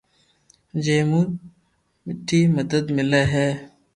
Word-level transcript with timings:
جي 0.83 0.97
مون 1.09 1.27
مني 2.05 2.39
مدد 2.55 2.85
ملي 2.97 3.21
ھي 3.33 3.47